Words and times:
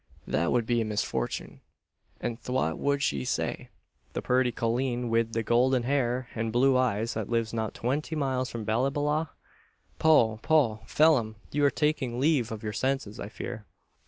that 0.25 0.51
wud 0.51 0.65
be 0.65 0.81
a 0.81 0.83
misforthune; 0.83 1.59
an 2.21 2.35
thwat 2.37 2.79
wud 2.79 3.03
she 3.03 3.23
say 3.23 3.69
the 4.13 4.21
purty 4.23 4.51
colleen 4.51 5.09
wid 5.09 5.33
the 5.33 5.43
goodlen 5.43 5.83
hair 5.83 6.27
an 6.33 6.49
blue 6.49 6.75
eyes, 6.75 7.13
that 7.13 7.29
lives 7.29 7.53
not 7.53 7.75
twinty 7.75 8.15
miles 8.15 8.49
from 8.49 8.65
Ballyballagh?" 8.65 9.29
"Poh, 9.99 10.39
poh! 10.41 10.79
Phelim! 10.87 11.35
you're 11.51 11.69
taking 11.69 12.19
leave 12.19 12.51
of 12.51 12.63
your 12.63 12.73
senses, 12.73 13.19
I 13.19 13.29
fear." 13.29 13.67